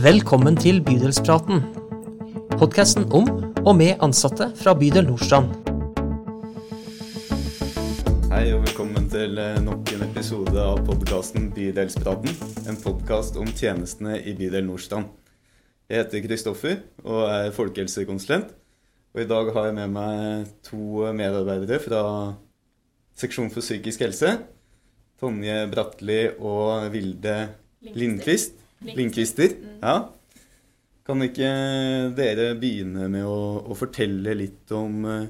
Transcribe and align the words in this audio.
Velkommen 0.00 0.56
til 0.56 0.78
Bydelspraten. 0.80 1.58
Podkasten 2.56 3.04
om 3.12 3.26
og 3.66 3.74
med 3.76 3.98
ansatte 4.00 4.46
fra 4.56 4.72
bydel 4.72 5.04
Nordstrand. 5.04 5.50
Hei 8.30 8.46
og 8.54 8.62
velkommen 8.62 9.10
til 9.12 9.36
eh, 9.42 9.58
nok 9.60 9.90
en 9.92 10.04
episode 10.06 10.56
av 10.56 10.80
podkasten 10.86 11.50
Bydelspraten. 11.52 12.32
En 12.70 12.78
podkast 12.80 13.36
om 13.36 13.50
tjenestene 13.52 14.16
i 14.24 14.32
bydel 14.38 14.64
Nordstrand. 14.70 15.10
Jeg 15.90 16.06
heter 16.06 16.24
Kristoffer 16.24 16.80
og 17.04 17.26
er 17.26 17.52
folkehelsekonsulent. 17.58 18.54
Og 19.12 19.20
i 19.26 19.28
dag 19.28 19.52
har 19.52 19.68
jeg 19.68 19.78
med 19.82 19.92
meg 19.98 20.48
to 20.64 21.10
medarbeidere 21.12 21.82
fra 21.84 22.02
seksjon 23.20 23.52
for 23.52 23.60
psykisk 23.60 24.06
helse. 24.08 24.32
Tonje 25.20 25.60
Bratli 25.68 26.22
og 26.38 26.88
Vilde 26.96 27.36
Lindqvist. 27.92 28.59
Lindqvister. 28.84 29.56
Ja. 29.82 29.96
Kan 31.06 31.24
ikke 31.24 31.50
dere 32.16 32.52
begynne 32.60 33.08
med 33.10 33.26
å, 33.26 33.40
å 33.66 33.76
fortelle 33.76 34.34
litt 34.36 34.70
om 34.76 35.04
eh, 35.08 35.28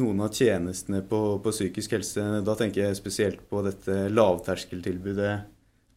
noen 0.00 0.22
av 0.24 0.32
tjenestene 0.34 1.02
på, 1.06 1.20
på, 1.42 1.52
psykisk 1.54 1.98
helse? 1.98 2.24
Da 2.46 2.54
tenker 2.58 2.86
jeg 2.86 2.98
spesielt 2.98 3.42
på 3.50 3.62
dette 3.66 4.06
lavterskeltilbudet 4.14 5.36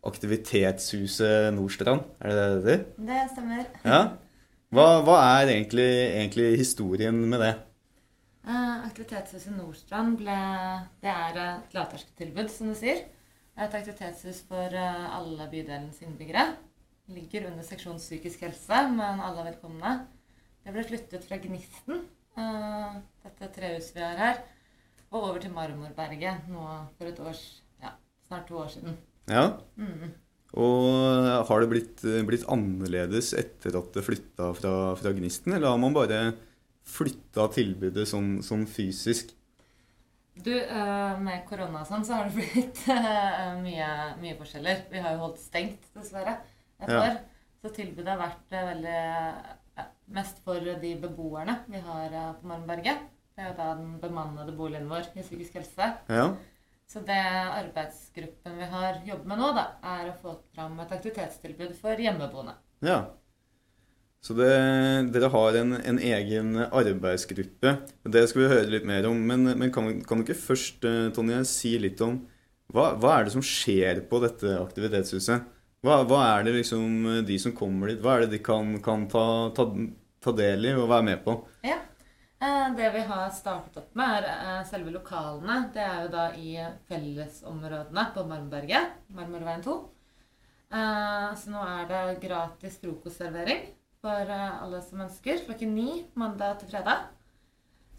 Aktivitetshuset 0.10 1.52
Nordstrand. 1.54 2.08
Er 2.26 2.34
det 2.34 2.38
det 2.42 2.52
det 2.52 2.76
heter? 2.76 2.86
Det 3.08 3.22
stemmer. 3.36 3.66
Ja. 3.86 4.02
Hva, 4.74 4.88
hva 5.06 5.18
er 5.38 5.52
egentlig, 5.54 5.90
egentlig, 6.16 6.48
historien 6.58 7.20
med 7.30 7.44
det? 7.44 7.52
Uh, 8.42 8.82
aktivitetshuset 8.88 9.54
Nordstrand 9.54 10.18
ble, 10.18 10.40
det 11.04 11.14
er 11.14 11.38
et 11.44 11.78
lavterskeltilbud, 11.78 12.50
som 12.50 12.72
du 12.72 12.78
sier. 12.80 13.04
Et 13.62 13.78
aktivitetshus 13.78 14.42
for 14.50 14.74
uh, 14.74 15.08
alle 15.20 15.46
bydelens 15.52 16.02
innbyggere 16.02 16.50
ligger 17.16 17.50
under 17.52 17.66
seksjon 17.66 18.00
psykisk 18.02 18.46
helse, 18.46 18.82
men 18.96 19.22
alle 19.24 19.44
er 19.44 19.52
velkomne. 19.52 19.94
Det 20.62 20.74
ble 20.76 20.84
flyttet 20.86 21.26
fra 21.26 21.40
Gnisten, 21.42 22.04
uh, 22.38 22.98
dette 23.26 23.50
trehuset 23.56 23.96
vi 23.98 24.04
har 24.06 24.20
her, 24.20 24.42
og 25.12 25.24
over 25.24 25.40
til 25.44 25.54
Marmorberget 25.56 26.50
nå 26.52 26.66
for 26.98 27.10
et 27.10 27.22
års, 27.24 27.42
ja, 27.82 27.96
snart 28.28 28.48
to 28.50 28.60
år 28.62 28.70
siden. 28.76 29.00
Ja. 29.32 29.48
Mm. 29.80 30.14
Og 30.62 31.28
har 31.48 31.64
det 31.64 31.70
blitt, 31.72 32.06
blitt, 32.28 32.48
annerledes 32.52 33.32
etter 33.40 33.78
at 33.80 33.94
det 33.96 34.04
flytta 34.04 34.52
fra, 34.58 34.74
fra, 35.00 35.14
Gnisten, 35.16 35.56
eller 35.56 35.72
har 35.72 35.80
man 35.80 35.96
bare 35.96 36.24
flytta 36.92 37.48
tilbudet 37.56 38.08
sånn, 38.10 38.42
sånn 38.44 38.66
fysisk? 38.68 39.32
Du, 40.42 40.52
uh, 40.52 41.20
Med 41.22 41.44
korona 41.48 41.84
og 41.84 41.88
sånn, 41.88 42.04
så 42.08 42.18
har 42.18 42.28
det 42.30 42.36
blitt 42.40 42.84
uh, 42.92 43.60
mye, 43.64 43.92
mye, 44.22 44.38
forskjeller. 44.40 44.86
Vi 44.92 45.04
har 45.04 45.16
jo 45.16 45.26
holdt 45.26 45.42
stengt, 45.44 45.88
dessverre 45.96 46.40
et 46.82 46.92
ja. 46.92 47.02
år. 47.06 47.20
Så 47.62 47.70
tilbudet 47.76 48.10
har 48.10 48.22
vært 48.22 48.56
eh, 48.58 48.70
veldig 48.72 49.00
eh, 49.82 49.90
mest 50.16 50.42
for 50.46 50.72
de 50.82 50.94
beboerne 51.02 51.60
vi 51.70 51.82
har 51.86 52.08
eh, 52.10 52.32
på 52.40 52.50
Marmberget. 52.50 53.06
Det 53.32 53.44
er 53.44 53.52
jo 53.52 53.60
da 53.60 53.68
den 53.78 53.94
bemannede 54.02 54.56
boligen 54.58 54.90
vår 54.90 55.12
i 55.14 55.24
psykisk 55.24 55.60
helse. 55.60 55.92
Ja. 56.10 56.26
Så 56.90 57.04
det 57.08 57.22
arbeidsgruppen 57.22 58.58
vi 58.60 58.68
har 58.74 59.00
jobber 59.08 59.30
med 59.32 59.40
nå, 59.40 59.52
da, 59.56 59.66
er 59.94 60.10
å 60.10 60.18
få 60.20 60.36
fram 60.52 60.82
et 60.84 60.92
aktivitetstilbud 60.92 61.78
for 61.80 62.02
hjemmeboende. 62.02 62.58
Ja. 62.84 63.00
Så 64.22 64.36
det, 64.38 64.52
dere 65.14 65.32
har 65.34 65.56
en, 65.62 65.78
en, 65.78 66.02
egen 66.02 66.60
arbeidsgruppe. 66.66 67.78
Det 68.04 68.26
skal 68.30 68.44
vi 68.44 68.52
høre 68.52 68.74
litt 68.74 68.90
mer 68.90 69.08
om. 69.10 69.18
Men, 69.18 69.54
men 69.58 69.72
kan, 69.74 69.88
kan, 70.06 70.20
du 70.20 70.28
ikke 70.28 70.38
først 70.38 70.86
Tonje, 71.16 71.40
si 71.50 71.78
litt 71.82 72.02
om 72.06 72.20
hva, 72.74 72.92
hva 73.00 73.16
er 73.16 73.26
det 73.28 73.34
som 73.34 73.46
skjer 73.46 74.04
på 74.10 74.20
dette 74.24 74.54
aktivitetshuset? 74.60 75.48
Hva, 75.82 76.04
hva, 76.06 76.18
er 76.36 76.44
det 76.46 76.52
liksom 76.60 77.06
eh, 77.10 77.24
de 77.26 77.40
som 77.42 77.56
kommer 77.58 77.90
dit, 77.90 78.02
hva 78.04 78.14
er 78.14 78.28
det 78.28 78.36
de 78.36 78.40
kan, 78.46 78.76
kan 78.86 79.08
ta, 79.10 79.24
ta, 79.58 79.66
ta, 80.22 80.34
del 80.38 80.68
i 80.70 80.76
og 80.78 80.92
være 80.92 81.08
med 81.08 81.24
på? 81.26 81.34
Ja, 81.66 81.80
eh, 82.38 82.68
Det 82.78 82.90
vi 82.94 83.02
har 83.10 83.32
startet 83.34 83.80
opp 83.82 83.96
med, 83.98 84.20
er 84.20 84.28
eh, 84.60 84.68
selve 84.70 84.94
lokalene. 84.94 85.56
Det 85.74 85.82
er 85.82 86.04
jo 86.04 86.12
da 86.14 86.28
i 86.38 86.54
fellesområdene 86.92 88.06
på 88.14 88.28
Marmberget. 88.30 88.94
Marmorveien 89.18 89.66
2. 89.66 89.80
Så 90.72 91.52
nå 91.52 91.62
er 91.68 91.88
det 91.90 92.04
gratis 92.22 92.78
frokostservering 92.80 93.66
for 94.00 94.30
alle 94.32 94.80
som 94.86 95.02
ønsker. 95.04 95.42
Klokken 95.44 95.74
ni 95.76 95.98
mandag 96.16 96.62
til 96.62 96.72
fredag. 96.72 97.10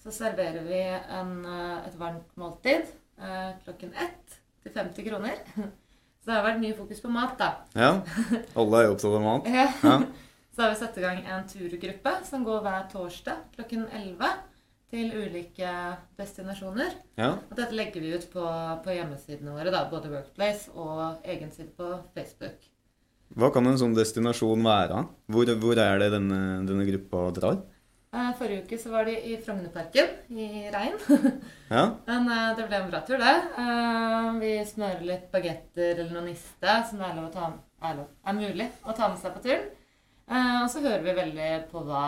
Så 0.01 0.15
serverer 0.17 0.65
vi 0.65 0.81
en, 1.19 1.35
et 1.83 1.99
varmt 2.01 2.33
måltid 2.41 2.89
klokken 3.67 3.93
ett 3.93 4.41
til 4.65 4.73
50 4.73 5.11
kroner. 5.11 5.45
Så 6.23 6.31
det 6.31 6.37
har 6.37 6.45
vært 6.47 6.63
mye 6.63 6.75
fokus 6.79 7.01
på 7.03 7.11
mat, 7.11 7.33
da. 7.41 7.49
Ja. 7.75 7.91
Alle 8.55 8.79
er 8.79 8.85
jo 8.87 8.95
opptatt 8.95 9.17
av 9.19 9.25
mat. 9.25 9.49
ja. 9.59 9.67
ja. 9.83 9.97
Så 10.53 10.63
har 10.63 10.71
vi 10.71 10.79
satt 10.79 10.99
i 11.01 11.03
gang 11.03 11.19
en 11.27 11.49
turgruppe 11.51 12.13
som 12.29 12.45
går 12.47 12.61
hver 12.63 12.85
torsdag 12.93 13.41
klokken 13.57 13.89
11 13.91 14.29
til 14.93 15.09
ulike 15.17 15.73
destinasjoner. 16.21 16.93
Ja. 17.19 17.33
Og 17.49 17.57
dette 17.59 17.75
legger 17.75 18.05
vi 18.05 18.13
ut 18.15 18.29
på, 18.31 18.45
på 18.85 18.95
hjemmesidene 18.95 19.57
våre, 19.57 19.73
da, 19.75 19.87
både 19.91 20.13
Workplace 20.13 20.71
og 20.77 21.25
egen 21.27 21.51
side 21.51 21.73
på 21.75 21.89
Facebook. 22.15 22.69
Hva 23.33 23.49
kan 23.51 23.67
en 23.67 23.81
sånn 23.81 23.97
destinasjon 23.97 24.63
være? 24.63 25.07
Hvor, 25.33 25.51
hvor 25.59 25.81
er 25.81 26.03
det 26.05 26.13
denne, 26.13 26.41
denne 26.69 26.87
gruppa 26.87 27.31
drar? 27.35 27.63
Eh, 28.13 28.33
forrige 28.37 28.67
uke 28.67 28.77
så 28.77 28.91
var 28.93 29.07
de 29.09 29.15
i 29.25 29.39
Frognerparken 29.41 30.09
i 30.37 30.69
regn. 30.73 30.99
Ja. 31.73 31.87
Men 32.05 32.27
uh, 32.29 32.51
det 32.53 32.67
ble 32.69 32.77
en 32.83 32.91
bra 32.91 32.99
tur, 33.09 33.17
det. 33.17 33.37
Uh, 33.57 34.35
vi 34.43 34.51
smører 34.69 35.07
litt 35.09 35.31
bagetter 35.33 35.95
eller 35.95 36.11
noe 36.13 36.27
niste 36.27 36.75
som 36.91 37.01
det 37.01 37.07
er, 37.09 37.31
ta, 37.33 37.47
er, 37.89 38.03
er 38.29 38.37
mulig 38.37 38.67
å 38.85 38.93
ta 38.93 39.09
med 39.09 39.23
seg 39.23 39.33
på 39.33 39.41
turen. 39.47 39.71
Og 40.33 40.69
så 40.71 40.81
hører 40.85 41.03
vi 41.05 41.15
veldig 41.17 41.47
på 41.73 41.81
hva 41.85 42.05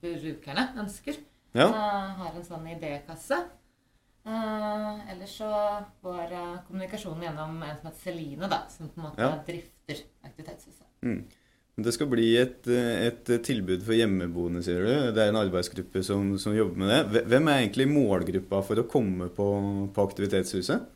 brukerne 0.00 0.64
ønsker. 0.80 1.18
Ja. 1.54 1.66
har 1.68 2.32
en 2.32 2.46
sånn 2.46 2.64
idékasse. 2.72 3.36
ellers 4.24 5.34
så 5.36 5.50
går 6.02 6.32
kommunikasjonen 6.66 7.26
gjennom 7.26 7.60
en 7.62 7.76
som 7.76 7.90
heter 7.90 8.00
Celine, 8.00 8.50
da, 8.50 8.62
som 8.72 8.88
på 8.88 8.98
en 9.02 9.06
måte 9.10 9.22
ja. 9.22 9.34
drifter 9.46 10.02
Aktivitetshuset. 10.26 10.88
Mm. 11.06 11.20
Det 11.78 11.92
skal 11.94 12.08
bli 12.10 12.32
et, 12.40 12.66
et, 12.66 13.28
tilbud 13.46 13.84
for 13.86 13.94
hjemmeboende, 13.94 14.64
sier 14.66 14.82
du. 14.82 14.92
Det 15.14 15.22
er 15.22 15.30
en 15.30 15.38
arbeidsgruppe 15.38 16.02
som, 16.02 16.32
som, 16.42 16.56
jobber 16.56 16.82
med 16.82 16.90
det. 16.90 17.22
Hvem 17.30 17.50
er 17.50 17.60
egentlig 17.62 17.86
målgruppa 17.92 18.62
for 18.66 18.82
å 18.82 18.88
komme 18.90 19.28
på, 19.34 19.46
på 19.94 20.06
Aktivitetshuset? 20.08 20.88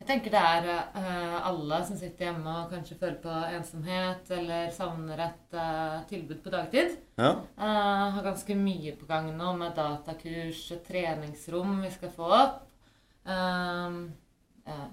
Jeg 0.00 0.08
tenker 0.08 0.32
det 0.32 0.40
er 0.40 0.66
uh, 0.96 1.36
alle 1.50 1.78
som 1.84 1.98
sitter 2.00 2.30
hjemme 2.30 2.54
og 2.62 2.70
kanskje 2.72 2.96
føler 2.98 3.18
på 3.20 3.34
ensomhet 3.52 4.30
eller 4.32 4.70
savner 4.72 5.20
et 5.26 5.54
uh, 5.54 6.00
tilbud 6.08 6.40
på 6.40 6.52
dagtid. 6.54 6.96
Ja. 7.20 7.34
Uh, 7.60 8.06
har 8.16 8.24
ganske 8.24 8.56
mye 8.56 8.96
på 8.96 9.06
gang 9.10 9.28
nå 9.36 9.52
med 9.60 9.76
datakurs, 9.76 10.64
treningsrom 10.88 11.84
vi 11.84 11.92
skal 11.94 12.14
få 12.16 12.32
opp. 12.40 12.66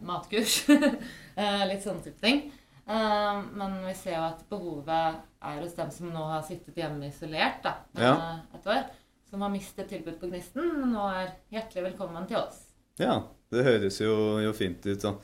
matkurs. 0.04 0.60
litt 1.72 1.88
sånne 1.88 2.04
type 2.04 2.20
ting. 2.22 2.44
Uh, 2.88 3.44
men 3.60 3.82
vi 3.84 3.94
ser 4.00 4.16
jo 4.16 4.26
at 4.30 4.44
behovet 4.48 5.18
er 5.44 5.58
hos 5.60 5.74
dem 5.76 5.90
som 5.92 6.12
nå 6.14 6.22
har 6.30 6.46
sittet 6.48 6.78
hjemme 6.80 7.10
isolert 7.10 7.60
da, 7.66 7.74
ja. 8.00 8.14
et 8.56 8.70
år. 8.72 8.86
Som 9.28 9.44
har 9.44 9.52
mistet 9.52 9.90
tilbud 9.92 10.22
på 10.22 10.30
Gnisten, 10.32 10.70
men 10.80 10.94
nå 10.96 11.08
er 11.12 11.34
hjertelig 11.52 11.90
velkommen 11.90 12.30
til 12.30 12.40
oss. 12.40 12.62
Ja, 12.96 13.26
det 13.52 13.66
høres 13.68 14.00
jo, 14.00 14.14
jo 14.40 14.54
fint 14.56 14.86
ut. 14.88 15.04
da. 15.04 15.18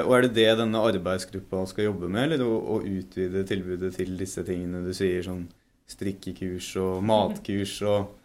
Og 0.00 0.14
Er 0.16 0.24
det 0.24 0.32
det 0.38 0.46
denne 0.62 0.80
arbeidsgruppa 0.80 1.60
skal 1.68 1.90
jobbe 1.90 2.08
med, 2.08 2.24
eller 2.24 2.46
å, 2.46 2.54
å, 2.56 2.78
utvide 2.80 3.44
tilbudet 3.44 3.92
til 3.98 4.16
disse 4.16 4.40
tingene 4.48 4.80
du 4.86 4.94
sier, 4.96 5.20
sånn 5.26 5.44
strikkekurs 5.92 6.70
og 6.80 7.02
matkurs 7.04 7.80
og 7.84 8.20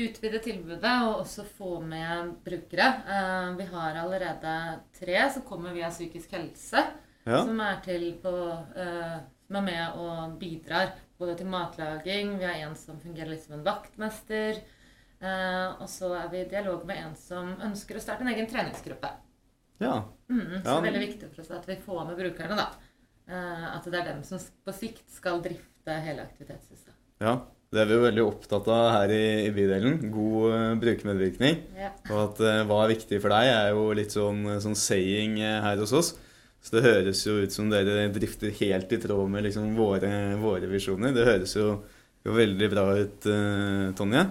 Utvide 0.00 0.38
tilbudet 0.38 0.90
og 1.02 1.24
også 1.24 1.42
få 1.58 1.80
med 1.82 2.28
brukere. 2.46 2.86
Uh, 3.04 3.48
vi 3.58 3.66
har 3.72 3.96
allerede 3.98 4.52
tre 4.94 5.24
som 5.34 5.42
kommer 5.44 5.74
via 5.74 5.90
psykisk 5.90 6.30
helse 6.38 6.84
ja. 7.26 7.42
som 7.44 7.60
er 7.64 7.78
til 7.84 8.06
på 8.22 8.32
uh, 8.32 9.16
Som 9.46 9.58
er 9.60 9.64
med 9.66 10.00
og 10.00 10.36
bidrar 10.40 10.92
både 11.20 11.36
til 11.40 11.50
matlaging. 11.52 12.36
Vi 12.40 12.46
har 12.46 12.60
en 12.64 12.76
som 12.78 13.00
fungerer 13.00 13.32
litt 13.32 13.42
som 13.44 13.58
en 13.58 13.66
vaktmester. 13.66 14.60
Uh, 15.20 15.76
og 15.82 15.88
så 15.92 16.14
er 16.16 16.30
vi 16.32 16.40
i 16.40 16.48
dialog 16.48 16.86
med 16.88 17.02
en 17.02 17.16
som 17.18 17.52
ønsker 17.60 17.98
å 17.98 18.02
starte 18.02 18.24
en 18.24 18.32
egen 18.32 18.48
treningsgruppe. 18.48 19.10
Ja. 19.80 19.96
Mm, 20.30 20.60
så 20.62 20.64
det 20.64 20.76
er 20.76 20.86
veldig 20.86 21.02
viktig 21.02 21.28
for 21.32 21.42
oss 21.42 21.52
at 21.56 21.68
vi 21.68 21.76
får 21.82 22.06
med 22.08 22.20
brukerne, 22.20 22.56
da. 22.56 22.68
Uh, 23.30 23.66
at 23.76 23.86
det 23.86 24.00
er 24.00 24.08
dem 24.12 24.22
som 24.26 24.40
på 24.40 24.74
sikt 24.74 25.04
skal 25.12 25.42
drifte 25.44 25.96
hele 26.06 26.24
aktivitetshuset. 26.24 26.94
Ja, 27.20 27.36
det 27.70 27.82
er 27.82 27.90
vi 27.90 27.98
jo 27.98 28.06
veldig 28.06 28.24
opptatt 28.24 28.70
av 28.72 28.86
her 28.96 29.12
i, 29.14 29.24
i 29.44 29.52
bydelen. 29.54 30.00
God 30.12 30.54
uh, 30.54 30.72
brukermedvirkning. 30.80 31.60
Ja. 31.78 31.92
Og 32.08 32.24
at 32.24 32.42
uh, 32.42 32.62
hva 32.68 32.80
er 32.84 32.94
viktig 32.94 33.20
for 33.20 33.36
deg, 33.36 33.52
er 33.52 33.70
jo 33.76 33.86
litt 33.96 34.16
sånn, 34.16 34.42
sånn 34.64 34.78
saying 34.78 35.36
her 35.40 35.84
hos 35.84 35.94
oss. 35.96 36.14
Så 36.60 36.76
det 36.76 36.84
høres 36.84 37.22
jo 37.24 37.38
ut 37.40 37.54
som 37.54 37.70
dere 37.72 38.10
drifter 38.12 38.52
helt 38.60 38.92
i 38.92 39.00
tråd 39.00 39.30
med 39.32 39.46
liksom 39.46 39.72
våre, 39.78 40.10
våre, 40.40 40.68
visjoner. 40.68 41.14
Det 41.16 41.26
høres 41.26 41.56
jo, 41.56 41.78
jo 42.26 42.36
veldig 42.36 42.70
bra 42.72 42.86
ut, 43.00 43.28
uh, 43.30 43.92
Tonje. 43.96 44.26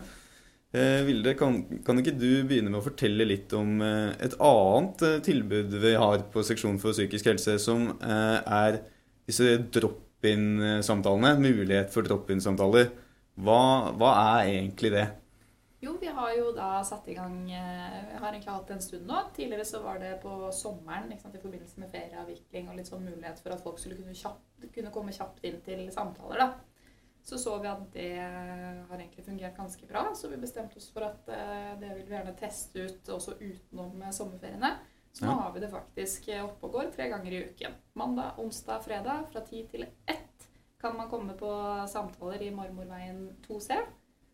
Eh, 0.69 0.99
Vilde, 1.07 1.33
kan, 1.33 1.55
kan, 1.81 1.97
ikke 1.97 2.13
du 2.13 2.43
begynne 2.45 2.69
med 2.69 2.77
å 2.77 2.85
fortelle 2.85 3.25
litt 3.25 3.49
om 3.57 3.79
eh, 3.81 4.11
et 4.21 4.35
annet 4.37 5.01
eh, 5.07 5.15
tilbud 5.25 5.73
vi 5.81 5.95
har 5.97 6.21
på 6.29 6.43
seksjon 6.45 6.77
for 6.77 6.93
psykisk 6.93 7.31
helse, 7.31 7.55
som 7.63 7.87
eh, 8.05 8.37
er 8.45 8.77
disse 9.25 9.55
drop 9.73 10.03
drop-in-samtalene, 10.19 11.39
mulighet 11.39 11.91
for 11.93 12.03
drop-in-samtaler, 12.03 12.91
hva, 13.39 13.91
hva 13.95 14.11
er 14.39 14.49
egentlig 14.49 14.91
det? 14.91 15.07
Jo, 15.79 15.93
vi 16.01 16.09
har 16.11 16.33
jo 16.35 16.49
da 16.51 16.81
satt 16.83 17.05
i 17.07 17.13
gang 17.15 17.37
Vi 17.47 17.55
har 17.55 18.33
egentlig 18.33 18.51
hatt 18.51 18.67
det 18.67 18.75
en 18.75 18.83
stund 18.83 19.05
nå. 19.07 19.19
Tidligere 19.35 19.67
så 19.67 19.79
var 19.83 20.01
det 20.01 20.17
på 20.23 20.33
sommeren 20.51 21.13
sant, 21.21 21.37
i 21.37 21.43
forbindelse 21.43 21.79
med 21.79 21.91
ferieavvikling 21.93 22.67
og 22.67 22.75
litt 22.75 22.89
sånn 22.91 23.05
mulighet 23.05 23.39
for 23.39 23.55
at 23.55 23.63
folk 23.63 23.79
skulle 23.79 23.95
kunne, 23.99 24.17
kjapt, 24.17 24.67
kunne 24.75 24.91
komme 24.91 25.15
kjapt 25.15 25.45
inn 25.47 25.61
til 25.63 25.85
samtaler. 25.95 26.43
da. 26.43 26.49
Så 27.23 27.37
så 27.37 27.57
vi 27.61 27.67
at 27.69 27.81
det 27.93 28.11
har 28.89 28.97
egentlig 28.97 29.25
fungert 29.25 29.57
ganske 29.57 29.87
bra, 29.87 30.07
så 30.15 30.29
vi 30.31 30.39
bestemte 30.41 30.79
oss 30.79 30.87
for 30.93 31.05
at 31.05 31.27
eh, 31.29 31.75
det 31.79 31.91
vil 31.93 32.07
vi 32.07 32.15
gjerne 32.15 32.35
teste 32.39 32.85
ut 32.87 33.11
også 33.15 33.35
utenom 33.39 34.01
eh, 34.01 34.15
sommerferiene. 34.15 34.71
Så 35.13 35.25
nå 35.25 35.35
har 35.41 35.53
vi 35.53 35.61
det 35.63 35.71
faktisk 35.73 36.29
oppe 36.43 36.67
og 36.67 36.75
går 36.75 36.91
tre 36.93 37.09
ganger 37.11 37.33
i 37.33 37.43
uken. 37.49 37.75
Mandag, 37.97 38.37
onsdag, 38.41 38.83
fredag 38.85 39.25
fra 39.31 39.41
ti 39.45 39.63
til 39.69 39.87
ett 39.87 40.45
kan 40.79 40.95
man 40.95 41.09
komme 41.11 41.33
på 41.35 41.49
samtaler 41.91 42.41
i 42.45 42.51
Marmorveien 42.55 43.25
2C. 43.47 43.77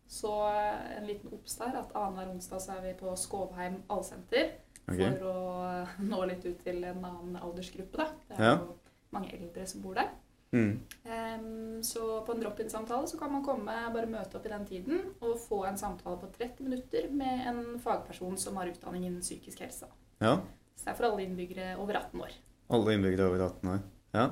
Så 0.07 0.31
eh, 0.51 0.97
en 0.99 1.07
liten 1.07 1.31
obs 1.33 1.57
der 1.57 1.79
at 1.81 1.95
annenhver 1.97 2.33
onsdag 2.35 2.61
så 2.61 2.75
er 2.77 2.83
vi 2.85 2.93
på 2.99 3.15
Skovheim 3.17 3.81
allsenter. 3.89 4.51
Okay. 4.85 5.15
For 5.17 5.25
å 5.31 5.37
nå 6.11 6.19
litt 6.29 6.45
ut 6.45 6.61
til 6.63 6.83
en 6.85 7.01
annen 7.03 7.39
aldersgruppe, 7.41 7.97
da. 7.97 8.11
Det 8.29 8.37
er 8.37 8.43
Ja. 8.51 8.53
jo 8.61 8.75
mange 9.15 9.31
eldre 9.33 9.65
som 9.67 9.81
bor 9.81 9.95
der. 9.97 10.11
Mm. 10.55 10.75
Um, 11.03 11.81
så 11.83 12.21
på 12.23 12.31
en 12.31 12.39
drop-in-samtale 12.39 13.07
så 13.11 13.17
kan 13.19 13.31
man 13.33 13.43
komme, 13.43 13.73
bare 13.91 14.07
møte 14.07 14.37
opp 14.37 14.45
i 14.45 14.51
den 14.53 14.63
tiden 14.69 15.01
og 15.19 15.33
få 15.41 15.65
en 15.67 15.77
samtale 15.79 16.19
på 16.21 16.29
30 16.37 16.63
minutter 16.63 17.09
med 17.11 17.47
en 17.49 17.59
fagperson 17.83 18.37
som 18.39 18.55
har 18.61 18.69
utdanning 18.71 19.03
innen 19.09 19.25
psykisk 19.25 19.65
helse. 19.65 19.89
Ja. 20.21 20.37
Så 20.77 20.85
det 20.85 20.93
er 20.93 20.99
for 20.99 21.09
alle 21.09 21.25
innbyggere 21.25 21.73
over 21.81 21.97
18 21.99 22.21
år. 22.23 22.37
Alle 22.75 22.95
innbyggere 22.95 23.27
over 23.31 23.43
18 23.49 23.73
år. 23.73 23.81
Ja. 24.15 24.25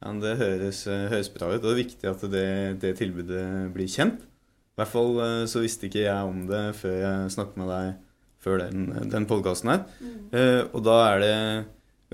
ja 0.00 0.12
det 0.24 0.34
høres, 0.40 0.82
eh, 0.90 1.06
høres 1.12 1.30
bra 1.36 1.52
ut. 1.52 1.60
Og 1.60 1.68
det 1.68 1.76
er 1.76 1.82
viktig 1.84 2.10
at 2.10 2.26
det, 2.34 2.48
det 2.82 2.96
tilbudet 2.98 3.46
blir 3.74 3.90
kjent. 3.90 4.26
I 4.76 4.80
hvert 4.80 4.92
fall 4.92 5.18
eh, 5.24 5.42
så 5.50 5.60
visste 5.64 5.88
ikke 5.90 6.04
jeg 6.06 6.28
om 6.30 6.44
det 6.48 6.62
før 6.78 6.94
jeg 7.02 7.32
snakket 7.34 7.58
med 7.60 7.68
deg 7.72 7.90
før 8.40 8.62
den, 8.62 8.86
den 9.12 9.26
podkasten 9.28 9.68
her. 9.74 9.82
Eh, 10.32 10.62
og 10.72 10.80
da 10.86 10.94
er 11.10 11.18
det 11.20 11.34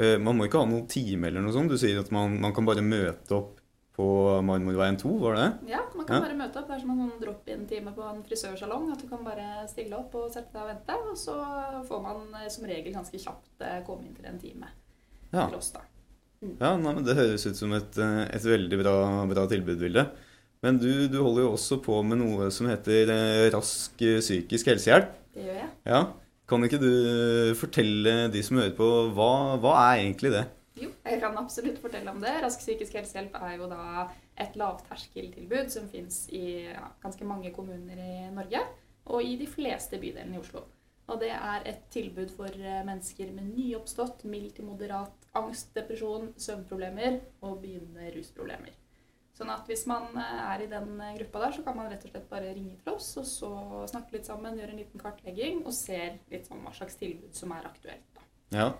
eh, 0.02 0.16
Man 0.18 0.34
må 0.38 0.48
ikke 0.48 0.58
ha 0.64 0.66
noen 0.66 0.88
time 0.90 1.28
eller 1.28 1.44
noe 1.44 1.54
sånt. 1.54 1.70
Du 1.70 1.78
sier 1.78 2.00
at 2.02 2.10
man, 2.14 2.34
man 2.42 2.54
kan 2.56 2.66
bare 2.66 2.82
møte 2.82 3.36
opp 3.36 3.52
på 3.96 4.06
Marmorveien 4.44 4.98
2, 5.00 5.10
var 5.22 5.36
det 5.38 5.44
det? 5.46 5.70
Ja, 5.72 5.78
man 5.96 6.04
kan 6.04 6.18
Ja. 6.18 6.24
bare 6.26 6.34
møte 6.36 6.58
opp. 6.60 6.66
Det 6.68 6.74
er 6.76 6.80
som 6.82 6.90
en 6.92 6.98
sånn 7.04 7.20
drop-in-time 7.22 7.94
på 7.96 8.02
en 8.04 8.18
frisørsalong. 8.26 8.90
At 8.92 9.00
du 9.00 9.06
kan 9.08 9.22
bare 9.24 9.46
stille 9.70 9.96
opp 9.96 10.12
og 10.20 10.26
sette 10.34 10.52
deg 10.52 10.66
og 10.66 10.68
vente. 10.74 10.96
Og 11.12 11.16
så 11.16 11.36
får 11.88 12.02
man 12.04 12.26
eh, 12.42 12.50
som 12.52 12.66
regel 12.68 12.92
ganske 12.92 13.20
kjapt 13.22 13.64
eh, 13.64 13.78
komme 13.86 14.04
inn 14.08 14.16
til 14.18 14.26
en 14.32 14.40
time 14.42 14.68
Ja. 15.30 15.46
til 15.46 15.56
oss, 15.60 15.70
da. 15.76 15.84
Ja, 16.60 16.74
nei, 16.76 16.92
men 16.98 17.04
Det 17.06 17.14
høres 17.16 17.46
ut 17.48 17.56
som 17.56 17.72
et, 17.72 17.96
et 17.96 18.44
veldig 18.44 18.82
bra, 18.82 18.96
bra 19.30 19.46
tilbud, 19.48 19.78
Vilde. 19.80 20.04
Men 20.64 20.78
du, 20.80 20.90
du 21.10 21.18
holder 21.20 21.44
jo 21.44 21.54
også 21.54 21.80
på 21.84 21.98
med 22.06 22.20
noe 22.22 22.48
som 22.54 22.68
heter 22.70 23.12
eh, 23.12 23.48
Rask 23.54 24.00
eh, 24.04 24.20
psykisk 24.24 24.70
helsehjelp. 24.72 25.10
Det 25.36 25.44
gjør 25.44 25.58
jeg. 25.60 25.72
Ja, 25.88 26.04
Kan 26.46 26.62
ikke 26.64 26.78
du 26.78 26.92
fortelle 27.58 28.28
de 28.32 28.42
som 28.46 28.60
hører 28.60 28.76
på, 28.76 28.86
hva, 29.16 29.56
hva 29.60 29.72
er 29.88 30.04
egentlig 30.04 30.30
det? 30.32 30.44
Jo, 30.76 30.90
jeg 31.08 31.20
kan 31.22 31.36
absolutt 31.40 31.80
fortelle 31.80 32.12
om 32.12 32.20
det. 32.22 32.34
Rask 32.44 32.60
psykisk 32.60 32.98
helsehjelp 32.98 33.36
er 33.40 33.56
jo 33.56 33.68
da 33.70 34.06
et 34.36 34.56
lavterskeltilbud 34.60 35.72
som 35.72 35.88
fins 35.88 36.26
i 36.36 36.68
ja, 36.68 36.86
ganske 37.02 37.26
mange 37.28 37.52
kommuner 37.56 38.00
i 38.00 38.30
Norge, 38.34 38.60
og 39.08 39.24
i 39.24 39.36
de 39.40 39.48
fleste 39.48 40.00
bydelene 40.02 40.36
i 40.36 40.42
Oslo. 40.42 40.66
Og 41.06 41.20
det 41.22 41.30
er 41.32 41.62
et 41.70 41.84
tilbud 41.94 42.32
for 42.34 42.50
eh, 42.50 42.82
mennesker 42.86 43.30
med 43.32 43.52
nyoppstått, 43.54 44.24
mild 44.28 44.56
til 44.56 44.66
moderat 44.68 45.28
angst, 45.38 45.70
depresjon, 45.76 46.32
søvnproblemer 46.40 47.20
og 47.46 47.60
begynnende 47.62 48.10
rusproblemer. 48.16 48.74
Sånn 49.36 49.50
at 49.52 49.66
hvis 49.68 49.82
man 49.90 50.06
eh, 50.16 50.38
er 50.54 50.62
i 50.64 50.66
den 50.70 50.94
eh, 51.04 51.16
gruppa 51.18 51.42
der, 51.44 51.52
så 51.58 51.62
kan 51.66 51.76
man 51.76 51.90
rett 51.92 52.04
og 52.06 52.12
slett 52.14 52.28
bare 52.30 52.54
ringe 52.56 52.78
til 52.80 52.94
oss, 52.94 53.10
og 53.20 53.26
så 53.28 53.50
snakke 53.92 54.16
litt 54.16 54.24
sammen, 54.28 54.56
gjøre 54.56 54.72
en 54.72 54.80
liten 54.80 55.02
kartlegging, 55.02 55.58
og 55.66 55.74
ser 55.76 56.14
litt 56.32 56.48
sånn 56.48 56.62
hva 56.64 56.72
slags 56.72 56.96
tilbud 56.96 57.34
som 57.36 57.52
er 57.52 57.66
aktuelt. 57.68 58.06
da. 58.16 58.22
Ja, 58.54 58.70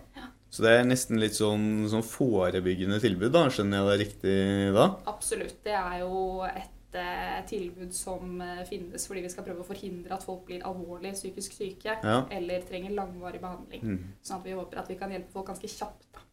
Så 0.49 0.63
det 0.63 0.71
er 0.79 0.87
nesten 0.87 1.19
litt 1.19 1.35
sånn, 1.35 1.85
sånn 1.91 2.01
forebyggende 2.07 2.97
tilbud, 3.03 3.33
da? 3.35 3.43
Skjønner 3.51 3.83
jeg 3.83 3.91
det 3.91 3.99
riktig 4.05 4.35
da? 4.73 4.87
Absolutt. 5.11 5.59
Det 5.67 5.75
er 5.75 5.99
jo 6.05 6.41
et 6.47 6.95
eh, 7.03 7.37
tilbud 7.51 7.93
som 7.93 8.39
finnes 8.69 9.05
fordi 9.11 9.25
vi 9.27 9.29
skal 9.29 9.43
prøve 9.45 9.61
å 9.61 9.67
forhindre 9.67 10.15
at 10.15 10.23
folk 10.25 10.45
blir 10.47 10.63
alvorlig 10.65 11.11
psykisk 11.19 11.53
syke 11.59 11.97
Ja. 12.01 12.21
eller 12.31 12.63
trenger 12.65 12.95
langvarig 12.97 13.43
behandling. 13.43 13.83
Mm. 13.83 14.13
Sånn 14.23 14.39
at 14.39 14.47
vi 14.47 14.55
håper 14.57 14.79
at 14.81 14.89
vi 14.89 14.95
kan 14.97 15.11
hjelpe 15.13 15.35
folk 15.35 15.51
ganske 15.51 15.67
kjapt. 15.69 16.07
Da. 16.15 16.25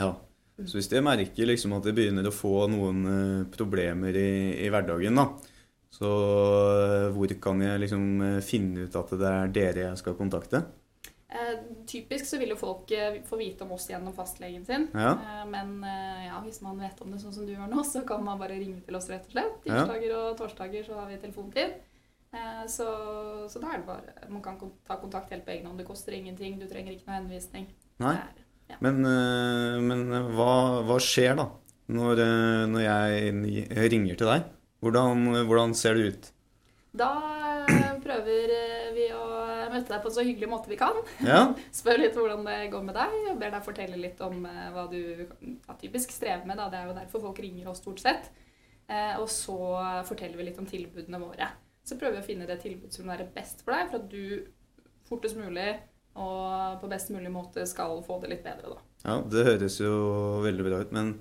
Ja. 0.00 0.10
Så 0.60 0.78
hvis 0.78 0.90
jeg 0.92 1.04
merker 1.04 1.48
liksom 1.48 1.72
at 1.78 1.86
jeg 1.88 1.96
begynner 1.96 2.28
å 2.28 2.34
få 2.34 2.66
noen 2.70 3.00
eh, 3.08 3.46
problemer 3.54 4.16
i, 4.18 4.32
i 4.62 4.68
hverdagen, 4.70 5.16
da, 5.16 5.24
så 5.92 6.10
eh, 6.12 7.08
hvor 7.14 7.32
kan 7.42 7.64
jeg 7.64 7.82
liksom 7.82 8.06
eh, 8.26 8.38
finne 8.44 8.86
ut 8.86 8.98
at 9.00 9.14
det 9.16 9.32
er 9.32 9.52
dere 9.56 9.84
jeg 9.86 10.00
skal 10.02 10.16
kontakte? 10.18 10.62
Eh, 11.32 11.54
typisk 11.88 12.28
så 12.28 12.38
vil 12.38 12.52
jo 12.52 12.58
folk 12.60 12.92
få 13.26 13.38
vite 13.40 13.64
om 13.64 13.72
oss 13.78 13.88
gjennom 13.88 14.14
fastlegen 14.16 14.66
sin. 14.68 14.90
Ja. 14.92 15.14
Eh, 15.16 15.46
men 15.50 15.78
ja, 16.26 16.36
hvis 16.44 16.60
man 16.62 16.78
vet 16.84 17.00
om 17.00 17.14
det 17.14 17.22
sånn 17.24 17.34
som 17.34 17.48
du 17.48 17.54
gjør 17.54 17.72
nå, 17.72 17.86
så 17.94 18.04
kan 18.08 18.22
man 18.26 18.40
bare 18.42 18.60
ringe 18.60 18.84
til 18.84 19.00
oss, 19.00 19.08
rett 19.10 19.24
og 19.30 19.38
slett. 19.38 19.56
Tirsdager 19.64 20.14
og 20.20 20.36
torsdager 20.42 20.86
så 20.86 21.00
har 21.00 21.08
vi 21.08 21.18
telefontid. 21.24 21.80
Eh, 22.32 22.66
så, 22.66 22.86
så 23.48 23.60
da 23.60 23.74
er 23.74 23.82
det 23.82 23.86
bare 23.86 24.28
Man 24.32 24.40
kan 24.40 24.56
ta 24.86 24.96
kontakt 24.96 25.32
helt 25.34 25.44
på 25.44 25.52
egen 25.52 25.66
hånd. 25.68 25.80
Det 25.80 25.88
koster 25.88 26.16
ingenting. 26.16 26.56
Du 26.60 26.64
trenger 26.68 26.94
ikke 26.94 27.10
noe 27.10 27.18
henvisning. 27.18 27.68
Nei. 28.00 28.14
Det 28.16 28.22
er, 28.22 28.41
Men, 28.80 29.04
eh, 29.04 29.78
men 29.82 30.06
eh, 30.12 30.28
hva, 30.36 30.82
hva 30.86 30.98
skjer 31.02 31.36
da 31.38 31.48
når, 31.92 32.22
eh, 32.24 32.62
når 32.70 32.84
jeg 32.86 33.88
ringer 33.92 34.18
til 34.18 34.30
deg? 34.30 34.46
Hvordan, 34.82 35.26
hvordan 35.46 35.74
ser 35.78 35.98
det 35.98 36.12
ut? 36.12 36.30
Da 36.98 37.10
prøver 38.02 38.54
vi 38.96 39.06
å 39.14 39.26
møte 39.72 39.92
deg 39.92 40.02
på 40.02 40.10
en 40.10 40.16
så 40.16 40.24
hyggelig 40.26 40.48
måte 40.50 40.70
vi 40.72 40.78
kan. 40.80 40.98
Ja, 41.24 41.44
Spør 41.78 42.02
litt 42.02 42.16
hvordan 42.18 42.42
det 42.48 42.56
går 42.72 42.86
med 42.88 42.98
deg, 42.98 43.18
og 43.30 43.38
ber 43.40 43.54
deg 43.54 43.66
fortelle 43.66 44.00
litt 44.00 44.20
om 44.24 44.42
hva 44.44 44.88
du 44.90 44.98
ja, 45.00 45.76
typisk 45.80 46.12
strever 46.14 46.48
med. 46.48 46.58
Da. 46.58 46.68
Det 46.72 46.80
er 46.80 46.90
jo 46.90 46.96
derfor 46.98 47.28
folk 47.28 47.40
ringer 47.44 47.70
oss 47.70 47.80
stort 47.84 48.02
sett. 48.02 48.32
Eh, 48.90 49.14
og 49.20 49.28
så 49.30 49.56
forteller 50.08 50.40
vi 50.40 50.48
litt 50.50 50.58
om 50.60 50.68
tilbudene 50.68 51.22
våre. 51.22 51.48
Så 51.86 51.96
prøver 51.98 52.18
vi 52.18 52.24
å 52.24 52.26
finne 52.26 52.48
det 52.48 52.58
tilbudet 52.62 52.98
som 52.98 53.08
er 53.10 53.24
best 53.34 53.64
for 53.64 53.74
deg, 53.74 53.88
for 53.90 54.02
at 54.02 54.10
du 54.10 54.50
fortest 55.08 55.38
mulig 55.38 55.70
og 56.20 56.80
på 56.80 56.88
best 56.90 57.12
mulig 57.14 57.30
måte 57.32 57.64
skal 57.68 58.00
få 58.06 58.18
det 58.22 58.32
litt 58.32 58.42
bedre. 58.44 58.74
Da. 58.74 58.80
ja 59.06 59.18
det 59.32 59.44
høres 59.48 59.78
jo 59.80 59.92
veldig 60.44 60.66
bra 60.66 60.80
ut. 60.82 60.92
Men, 60.96 61.14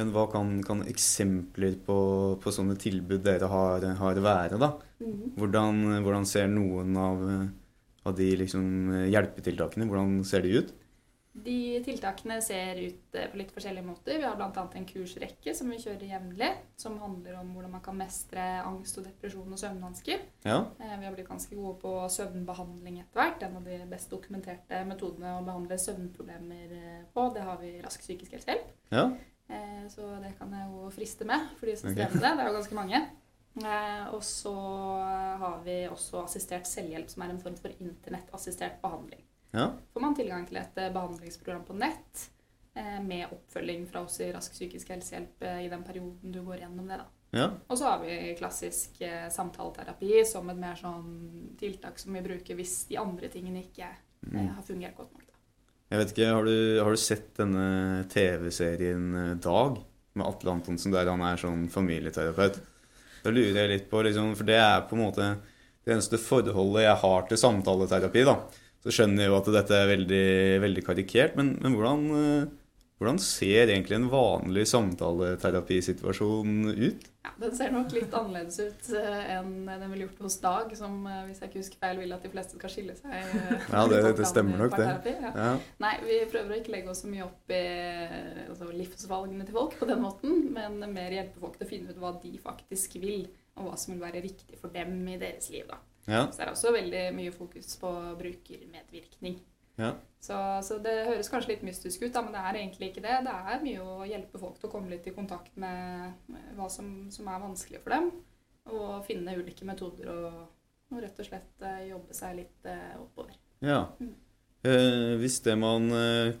men 0.00 0.12
hva 0.14 0.26
kan, 0.32 0.58
kan 0.66 0.82
eksempler 0.90 1.78
på, 1.86 1.98
på 2.42 2.54
sånne 2.54 2.76
tilbud 2.80 3.24
dere 3.24 3.48
har, 3.52 3.86
har 4.02 4.20
være, 4.24 4.60
da? 4.60 4.74
Hvordan, 5.38 6.02
hvordan 6.04 6.28
ser 6.28 6.50
noen 6.52 6.98
av, 7.00 7.24
av 8.04 8.18
de 8.18 8.28
liksom 8.42 8.92
hjelpetiltakene, 9.08 9.88
hvordan 9.88 10.20
ser 10.28 10.44
de 10.44 10.60
ut? 10.60 10.76
De 11.44 11.78
tiltakene 11.84 12.38
ser 12.42 12.78
ut 12.80 13.14
eh, 13.14 13.26
på 13.30 13.38
litt 13.38 13.52
forskjellige 13.54 13.84
måter. 13.86 14.16
Vi 14.18 14.24
har 14.26 14.36
bl.a. 14.38 14.64
en 14.74 14.86
kursrekke 14.88 15.52
som 15.54 15.68
vi 15.70 15.76
kjører 15.82 16.06
jevnlig, 16.08 16.48
som 16.80 16.96
handler 17.02 17.36
om 17.40 17.52
hvordan 17.54 17.74
man 17.76 17.82
kan 17.84 17.96
mestre 17.98 18.46
angst 18.64 18.98
og 18.98 19.04
depresjon 19.06 19.52
og 19.54 19.60
søvnvansker. 19.60 20.24
Ja, 20.48 20.58
Eh, 20.80 20.96
Vi 20.98 21.04
har 21.06 21.14
blitt 21.14 21.28
ganske 21.28 21.54
gode 21.54 21.76
på 21.82 21.92
søvnbehandling 22.10 22.98
etter 23.00 23.20
hvert. 23.20 23.42
En 23.46 23.56
av 23.60 23.64
de 23.64 23.78
best 23.90 24.10
dokumenterte 24.10 24.84
metodene 24.88 25.36
å 25.38 25.44
behandle 25.46 25.78
søvnproblemer 25.78 26.72
eh, 26.78 27.04
på. 27.14 27.28
Det 27.34 27.42
har 27.46 27.58
vi 27.62 27.76
rask 27.84 28.00
psykisk 28.00 28.32
helsehjelp. 28.32 28.68
ja, 28.90 29.10
Så 29.88 30.02
det 30.22 30.34
kan 30.38 30.50
jeg 30.52 30.68
jo 30.72 30.90
friste 30.92 31.24
med 31.24 31.48
for 31.56 31.66
de 31.66 31.76
som 31.76 31.88
strever 31.92 32.14
med 32.14 32.22
det. 32.22 32.34
Det 32.36 32.44
er 32.44 32.48
jo 32.50 32.58
ganske 32.58 32.74
mange. 32.76 33.00
Og 34.12 34.20
så 34.22 34.52
har 35.40 35.62
vi 35.64 35.88
også 35.88 36.20
assistert 36.24 36.66
selvhjelp, 36.68 37.08
som 37.10 37.22
er 37.24 37.30
en 37.32 37.40
form 37.40 37.56
for 37.56 37.72
internettassistert 37.80 38.76
behandling. 38.82 39.22
Ja. 39.50 39.70
Får 39.92 40.00
man 40.04 40.16
tilgang 40.16 40.46
til 40.48 40.60
et 40.60 40.80
eh, 40.80 40.90
behandlingsprogram 40.92 41.64
på 41.68 41.76
nett 41.78 42.24
eh, 42.74 42.98
med 43.04 43.32
oppfølging 43.32 43.86
fra 43.88 44.04
oss 44.04 44.20
i 44.20 44.32
Rask 44.32 44.52
psykisk 44.52 44.90
helsehjelp 44.92 45.46
eh, 45.46 45.62
i 45.66 45.70
den 45.72 45.84
perioden 45.86 46.34
du 46.34 46.42
går 46.44 46.64
gjennom 46.64 46.90
det. 46.90 47.00
da. 47.00 47.08
ja. 47.40 47.48
Og 47.68 47.80
så 47.80 47.88
har 47.88 48.02
vi 48.04 48.34
klassisk 48.38 49.00
eh, 49.04 49.28
samtaleterapi 49.32 50.22
som 50.28 50.50
et 50.52 50.60
mer 50.60 50.76
sånn 50.78 51.56
tiltak 51.60 52.00
som 52.00 52.16
vi 52.16 52.24
bruker 52.24 52.58
hvis 52.58 52.82
de 52.90 53.00
andre 53.00 53.32
tingene 53.32 53.64
ikke 53.64 53.88
eh, 53.88 54.46
har 54.52 54.64
fungert 54.66 54.96
godt 54.98 55.12
nok. 55.16 55.26
Da. 55.26 55.36
Jeg 55.88 56.02
vet 56.02 56.10
ikke, 56.12 56.32
har 56.36 56.48
du, 56.48 56.56
har 56.84 56.92
du 56.92 57.00
sett 57.00 57.30
denne 57.40 57.68
TV-serien 58.12 59.06
eh, 59.16 59.36
Dag 59.40 59.80
med 60.18 60.26
Atle 60.26 60.58
Antonsen, 60.58 60.92
der 60.92 61.08
han 61.08 61.24
er 61.24 61.40
sånn 61.40 61.68
familieterapeut? 61.72 62.60
Da 63.24 63.32
lurer 63.32 63.64
jeg 63.64 63.70
litt 63.72 63.88
på, 63.90 64.02
liksom, 64.04 64.34
for 64.38 64.46
det 64.48 64.58
er 64.60 64.84
på 64.88 64.96
en 64.96 65.06
måte 65.06 65.28
det 65.88 65.94
eneste 65.94 66.20
forholdet 66.20 66.84
jeg 66.84 67.00
har 67.00 67.22
til 67.28 67.40
samtaleterapi, 67.40 68.24
da. 68.28 68.34
Så 68.84 68.92
skjønner 68.94 69.24
jeg 69.26 69.32
jo 69.32 69.38
at 69.40 69.48
dette 69.58 69.74
er 69.74 69.88
veldig, 69.96 70.24
veldig 70.62 70.84
karikert, 70.86 71.36
men, 71.36 71.56
men 71.62 71.74
hvordan, 71.78 72.08
eh, 72.22 72.48
Hvordan 72.98 73.20
ser 73.22 73.70
egentlig 73.70 73.94
en 73.94 74.08
vanlig 74.10 74.64
samtaleterapisituasjon 74.66 76.54
ut? 76.74 77.04
Ja, 77.22 77.30
Den 77.38 77.52
ser 77.54 77.70
nok 77.70 77.92
litt 77.94 78.14
annerledes 78.16 78.56
ut 78.58 78.88
eh, 78.98 79.28
enn 79.36 79.52
den 79.68 79.84
ville 79.92 80.08
gjort 80.08 80.22
hos 80.24 80.38
Dag, 80.42 80.72
som 80.78 80.96
eh, 81.06 81.20
hvis 81.28 81.38
jeg 81.38 81.50
ikke 81.52 81.60
husker 81.62 81.78
feil 81.84 82.00
vil 82.02 82.14
at 82.16 82.24
de 82.26 82.30
fleste 82.32 82.58
skal 82.58 82.72
skille 82.72 82.96
seg. 82.98 83.12
Ja, 83.74 83.84
det- 83.90 84.16
det 84.18 84.26
stemmer 84.26 84.58
nok, 84.64 84.74
det. 84.78 85.14
Ja. 85.14 85.30
Ja. 85.30 85.52
Nei, 85.84 85.92
vi 86.08 86.18
prøver 86.32 86.56
å 86.56 86.58
ikke 86.58 86.74
legge 86.74 86.90
oss 86.90 87.04
så 87.04 87.10
mye 87.12 87.26
opp 87.28 87.54
i 87.54 87.62
altså, 88.48 88.70
livsvalgene 88.74 89.46
til 89.46 89.54
folk 89.60 89.78
på 89.78 89.86
den 89.92 90.02
måten, 90.02 90.40
men 90.58 90.80
mer 90.94 91.14
hjelpe 91.20 91.38
folk 91.42 91.54
til 91.60 91.68
å 91.68 91.70
finne 91.70 91.94
ut 91.94 92.00
hva 92.02 92.14
de 92.22 92.34
faktisk 92.42 92.98
vil, 93.02 93.28
og 93.58 93.68
hva 93.70 93.78
som 93.78 93.94
vil 93.94 94.02
være 94.08 94.24
riktig 94.26 94.58
for 94.58 94.74
dem 94.74 94.98
i 95.06 95.18
deres 95.22 95.50
liv. 95.54 95.66
da. 95.70 95.78
Ja. 96.08 96.24
Så 96.32 96.40
det 96.40 96.46
er 96.46 96.52
også 96.54 96.72
veldig 96.74 97.04
mye 97.16 97.32
fokus 97.34 97.76
på 97.80 97.92
brukermedvirkning. 98.18 99.38
Ja. 99.78 99.92
Så, 100.20 100.36
så 100.66 100.78
det 100.82 100.94
høres 101.06 101.30
kanskje 101.30 101.52
litt 101.52 101.66
mystisk 101.66 102.02
ut, 102.02 102.12
da, 102.14 102.22
men 102.24 102.34
det 102.34 102.42
er 102.42 102.58
egentlig 102.58 102.90
ikke 102.90 103.04
det. 103.04 103.18
Det 103.28 103.34
er 103.52 103.60
mye 103.62 103.84
å 103.84 104.06
hjelpe 104.08 104.40
folk 104.42 104.58
til 104.58 104.70
å 104.70 104.72
komme 104.72 104.90
litt 104.90 105.06
i 105.06 105.14
kontakt 105.14 105.54
med 105.60 106.32
hva 106.58 106.66
som, 106.72 106.88
som 107.14 107.28
er 107.30 107.44
vanskelig 107.44 107.82
for 107.84 107.94
dem. 107.94 108.08
Og 108.74 109.04
finne 109.06 109.36
ulike 109.38 109.68
metoder 109.68 110.10
og, 110.12 110.40
og 110.90 111.04
rett 111.04 111.20
og 111.22 111.28
slett 111.28 111.62
eh, 111.64 111.86
jobbe 111.92 112.16
seg 112.16 112.40
litt 112.40 112.66
eh, 112.68 112.96
oppover. 113.00 113.38
ja. 113.64 113.84
Mm. 114.00 114.16
Eh, 114.66 115.12
hvis 115.20 115.36
det 115.44 115.54
man 115.54 115.84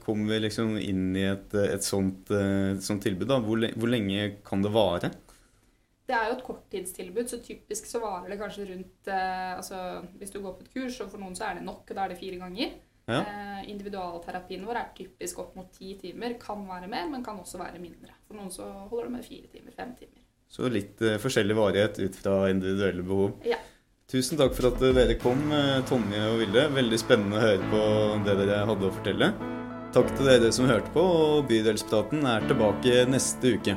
kommer 0.02 0.40
liksom 0.42 0.72
inn 0.82 1.12
i 1.16 1.22
et, 1.28 1.52
et 1.54 1.84
sånt, 1.86 2.32
et 2.34 2.82
sånt 2.82 3.04
tilbud, 3.06 3.28
da, 3.30 3.36
hvor, 3.38 3.62
hvor 3.78 3.92
lenge 3.92 4.24
kan 4.44 4.64
det 4.64 4.72
vare? 4.74 5.12
Det 6.08 6.16
er 6.16 6.30
jo 6.30 6.36
et 6.38 6.44
korttidstilbud, 6.46 7.26
så 7.28 7.38
typisk 7.44 7.88
så 7.88 8.00
varer 8.00 8.32
det 8.32 8.38
kanskje 8.40 8.68
rundt 8.70 9.10
eh, 9.12 9.50
altså 9.58 9.80
Hvis 10.16 10.32
du 10.32 10.38
går 10.40 10.54
på 10.56 10.64
et 10.64 10.70
kurs, 10.72 11.00
og 11.04 11.10
for 11.12 11.20
noen 11.20 11.36
så 11.36 11.50
er 11.50 11.58
det 11.58 11.66
nok, 11.66 11.82
og 11.84 11.98
da 11.98 12.06
er 12.06 12.14
det 12.14 12.20
fire 12.20 12.38
ganger. 12.40 12.78
Ja. 13.08 13.20
Eh, 13.20 13.68
individualterapien 13.72 14.64
vår 14.68 14.80
er 14.80 14.94
typisk 14.96 15.42
opp 15.44 15.56
mot 15.56 15.68
ti 15.72 15.94
timer. 16.00 16.38
Kan 16.40 16.64
være 16.68 16.88
mer, 16.88 17.08
men 17.12 17.24
kan 17.24 17.40
også 17.40 17.60
være 17.60 17.80
mindre. 17.82 18.16
For 18.28 18.40
noen 18.40 18.52
så 18.52 18.68
holder 18.88 19.10
det 19.10 19.14
med 19.18 19.28
fire 19.28 19.52
timer, 19.52 19.76
fem 19.76 19.92
timer. 20.00 20.24
Så 20.48 20.68
litt 20.72 21.00
eh, 21.04 21.18
forskjellig 21.20 21.56
varighet 21.56 22.00
ut 22.00 22.16
fra 22.22 22.38
individuelle 22.48 23.04
behov. 23.04 23.36
Ja. 23.48 23.60
Tusen 24.08 24.40
takk 24.40 24.54
for 24.56 24.70
at 24.70 24.80
eh, 24.80 24.96
dere 24.96 25.18
kom, 25.20 25.42
eh, 25.52 25.82
Tonje 25.88 26.24
og 26.30 26.40
Vilde. 26.40 26.64
Veldig 26.72 27.00
spennende 27.00 27.36
å 27.36 27.44
høre 27.44 27.68
på 27.72 27.82
det 28.24 28.38
dere 28.40 28.64
hadde 28.70 28.88
å 28.88 28.96
fortelle. 28.96 29.32
Takk 29.92 30.10
til 30.16 30.28
dere 30.28 30.52
som 30.52 30.68
hørte 30.68 30.92
på, 30.96 31.04
og 31.04 31.46
Bydelspraten 31.48 32.24
er 32.28 32.48
tilbake 32.48 33.04
neste 33.08 33.56
uke. 33.56 33.76